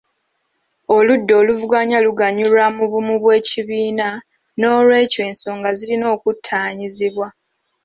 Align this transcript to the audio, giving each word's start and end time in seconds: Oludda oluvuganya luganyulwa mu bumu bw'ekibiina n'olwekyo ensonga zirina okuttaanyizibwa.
Oludda 0.95 1.33
oluvuganya 1.41 1.97
luganyulwa 2.05 2.65
mu 2.77 2.85
bumu 2.91 3.15
bw'ekibiina 3.21 4.07
n'olwekyo 4.59 5.21
ensonga 5.29 5.69
zirina 5.77 6.05
okuttaanyizibwa. 6.15 7.27